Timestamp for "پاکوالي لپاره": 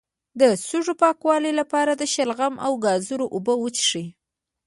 1.01-1.91